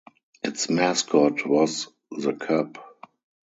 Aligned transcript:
Its 0.41 0.67
mascot 0.67 1.45
was 1.47 1.87
the 2.09 2.33
cub. 2.33 2.79